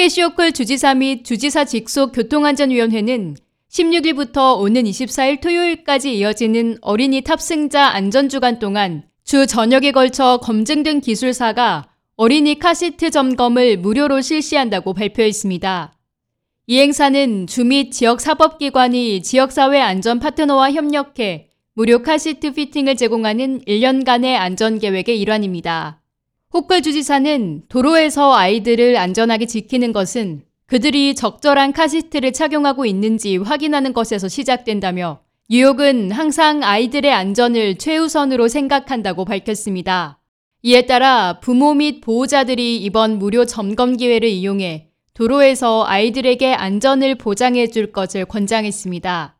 캐시 0.00 0.24
호컬 0.24 0.52
주지사 0.52 0.94
및 0.94 1.26
주지사 1.26 1.66
직속 1.66 2.12
교통안전위원회는 2.12 3.36
16일부터 3.68 4.58
오는 4.58 4.82
24일 4.84 5.42
토요일까지 5.42 6.16
이어지는 6.16 6.78
어린이 6.80 7.20
탑승자 7.20 7.88
안전주간 7.88 8.60
동안 8.60 9.02
주 9.24 9.46
전역에 9.46 9.92
걸쳐 9.92 10.38
검증된 10.38 11.02
기술사가 11.02 11.90
어린이 12.16 12.58
카시트 12.58 13.10
점검을 13.10 13.76
무료로 13.76 14.22
실시한다고 14.22 14.94
발표했습니다. 14.94 15.92
이 16.68 16.78
행사는 16.78 17.46
주 17.46 17.66
및 17.66 17.90
지역 17.92 18.22
사법기관이 18.22 19.20
지역사회 19.20 19.82
안전 19.82 20.18
파트너와 20.18 20.72
협력해 20.72 21.50
무료 21.74 22.00
카시트 22.02 22.54
피팅을 22.54 22.96
제공하는 22.96 23.60
1년간의 23.66 24.36
안전계획의 24.36 25.20
일환입니다. 25.20 25.99
호컬 26.52 26.82
주지사는 26.82 27.62
도로에서 27.68 28.34
아이들을 28.34 28.96
안전하게 28.96 29.46
지키는 29.46 29.92
것은 29.92 30.42
그들이 30.66 31.14
적절한 31.14 31.72
카시트를 31.72 32.32
착용하고 32.32 32.86
있는지 32.86 33.36
확인하는 33.36 33.92
것에서 33.92 34.26
시작된다며 34.26 35.20
뉴욕은 35.48 36.10
항상 36.10 36.64
아이들의 36.64 37.12
안전을 37.12 37.78
최우선으로 37.78 38.48
생각한다고 38.48 39.24
밝혔습니다. 39.24 40.18
이에 40.62 40.86
따라 40.86 41.38
부모 41.40 41.72
및 41.74 42.00
보호자들이 42.00 42.78
이번 42.78 43.20
무료 43.20 43.44
점검 43.44 43.96
기회를 43.96 44.28
이용해 44.28 44.88
도로에서 45.14 45.84
아이들에게 45.86 46.52
안전을 46.52 47.14
보장해 47.14 47.68
줄 47.68 47.92
것을 47.92 48.24
권장했습니다. 48.24 49.36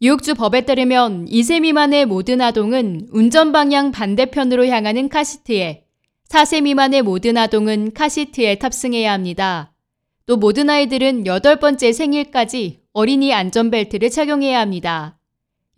뉴욕주 0.00 0.34
법에 0.34 0.62
따르면 0.62 1.26
2세 1.26 1.60
미만의 1.60 2.06
모든 2.06 2.40
아동은 2.40 3.06
운전 3.12 3.52
방향 3.52 3.92
반대편으로 3.92 4.66
향하는 4.66 5.08
카시트에, 5.08 5.83
4세 6.34 6.62
미만의 6.62 7.02
모든 7.02 7.36
아동은 7.36 7.92
카시트에 7.92 8.56
탑승해야 8.56 9.12
합니다. 9.12 9.72
또 10.26 10.36
모든 10.36 10.68
아이들은 10.68 11.22
8번째 11.22 11.92
생일까지 11.92 12.80
어린이 12.92 13.32
안전벨트를 13.32 14.10
착용해야 14.10 14.58
합니다. 14.58 15.16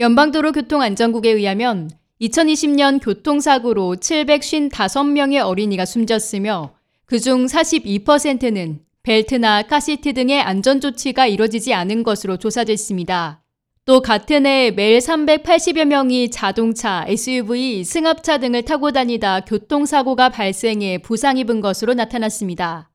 연방도로교통안전국에 0.01 1.29
의하면 1.29 1.91
2020년 2.23 3.05
교통사고로 3.05 3.97
755명의 3.97 5.47
어린이가 5.47 5.85
숨졌으며 5.85 6.73
그중 7.05 7.45
42%는 7.45 8.81
벨트나 9.03 9.65
카시트 9.65 10.15
등의 10.15 10.41
안전조치가 10.41 11.27
이뤄지지 11.27 11.75
않은 11.75 12.03
것으로 12.03 12.39
조사됐습니다. 12.39 13.43
또 13.87 14.01
같은 14.01 14.47
해 14.47 14.73
매일 14.73 14.99
380여 14.99 15.85
명이 15.85 16.33
자동차, 16.33 17.05
SUV, 17.07 17.85
승합차 17.85 18.39
등을 18.39 18.63
타고 18.63 18.91
다니다 18.91 19.39
교통사고가 19.39 20.29
발생해 20.29 20.99
부상 20.99 21.39
입은 21.39 21.61
것으로 21.61 21.95
나타났습니다. 21.95 22.91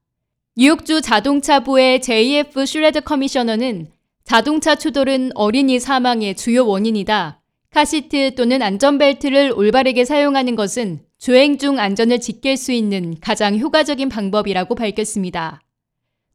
뉴욕주 0.57 0.99
자동차부의 0.99 2.01
JF 2.01 2.65
슈로더 2.65 2.99
커미셔너는 2.99 3.87
자동차 4.25 4.75
추돌은 4.75 5.31
어린이 5.33 5.79
사망의 5.79 6.35
주요 6.35 6.67
원인이다. 6.67 7.39
카시트 7.69 8.35
또는 8.35 8.61
안전벨트를 8.61 9.53
올바르게 9.55 10.03
사용하는 10.03 10.57
것은 10.57 10.99
주행 11.17 11.57
중 11.57 11.79
안전을 11.79 12.19
지킬 12.19 12.57
수 12.57 12.73
있는 12.73 13.15
가장 13.21 13.57
효과적인 13.57 14.09
방법이라고 14.09 14.75
밝혔습니다. 14.75 15.61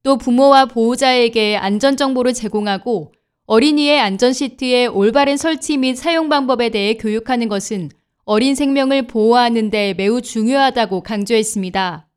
또 0.02 0.16
부모와 0.16 0.64
보호자에게 0.64 1.58
안전 1.58 1.98
정보를 1.98 2.32
제공하고 2.32 3.12
어린이의 3.46 4.00
안전 4.00 4.32
시트의 4.32 4.88
올바른 4.88 5.36
설치 5.36 5.76
및 5.76 5.94
사용 5.94 6.28
방법에 6.28 6.68
대해 6.68 6.94
교육하는 6.94 7.48
것은 7.48 7.90
어린 8.24 8.56
생명을 8.56 9.06
보호하는 9.06 9.70
데 9.70 9.94
매우 9.94 10.20
중요하다고 10.20 11.02
강조했습니다. 11.02 12.08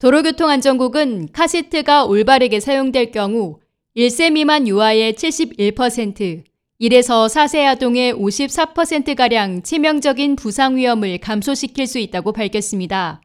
도로교통안전국은 0.00 1.28
카시트가 1.32 2.04
올바르게 2.06 2.58
사용될 2.58 3.12
경우 3.12 3.60
1세 3.96 4.32
미만 4.32 4.66
유아의 4.66 5.12
71%, 5.12 6.42
1에서 6.80 7.28
4세 7.28 7.64
아동의 7.64 8.14
54%가량 8.14 9.62
치명적인 9.62 10.34
부상 10.34 10.74
위험을 10.74 11.18
감소시킬 11.18 11.86
수 11.86 12.00
있다고 12.00 12.32
밝혔습니다. 12.32 13.20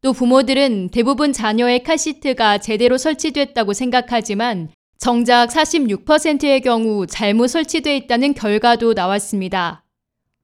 또 0.00 0.14
부모들은 0.14 0.88
대부분 0.92 1.34
자녀의 1.34 1.82
카시트가 1.82 2.56
제대로 2.56 2.96
설치됐다고 2.96 3.74
생각하지만 3.74 4.70
정작 4.98 5.50
46%의 5.50 6.62
경우 6.62 7.06
잘못 7.06 7.48
설치되어 7.48 7.94
있다는 7.94 8.34
결과도 8.34 8.94
나왔습니다. 8.94 9.84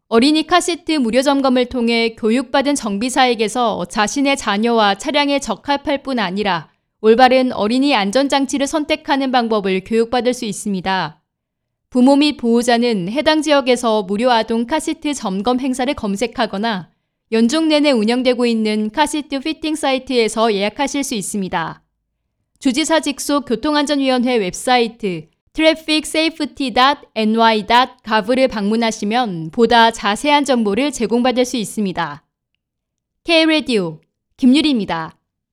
어린이 0.09 0.47
카시트 0.47 0.93
무료 0.93 1.23
점검을 1.23 1.67
통해 1.67 2.15
교육받은 2.17 2.75
정비사에게서 2.75 3.87
자신의 3.87 4.37
자녀와 4.37 4.97
차량에 4.97 5.39
적합할 5.39 6.03
뿐 6.03 6.19
아니라 6.19 6.69
올바른 7.01 7.51
어린이 7.53 7.95
안전장치를 7.95 8.67
선택하는 8.67 9.33
방법을 9.33 9.83
교육받을 9.85 10.35
수 10.35 10.45
있습니다. 10.45 11.23
부모 11.89 12.17
및 12.17 12.37
보호자는 12.37 13.09
해당 13.09 13.43
지역에서 13.43 14.03
무료 14.03 14.31
아동 14.31 14.67
카시트 14.67 15.15
점검 15.15 15.61
행사를 15.61 15.93
검색하거나 15.93 16.91
연중 17.33 17.69
내내 17.69 17.91
운영되고 17.91 18.45
있는 18.45 18.91
카시트 18.91 19.41
피팅 19.41 19.75
사이트에서 19.75 20.53
예약하실 20.53 21.03
수 21.05 21.15
있습니다. 21.15 21.82
주지사 22.63 23.01
직속 23.01 23.45
교통안전위원회 23.47 24.37
웹사이트 24.37 25.27
trafficsafety.ny.gov를 25.53 28.47
방문하시면 28.47 29.51
보다 29.51 29.91
자세한 29.91 30.45
정보를 30.45 30.93
제공받을 30.93 31.45
수 31.45 31.57
있습니다. 31.57 32.25
K-Radio 33.25 33.99
김유리입니다. 34.37 35.17